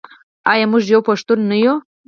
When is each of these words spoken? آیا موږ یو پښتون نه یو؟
آیا 0.51 0.65
موږ 0.71 0.83
یو 0.93 1.01
پښتون 1.09 1.39
نه 1.51 1.57
یو؟ 1.63 1.75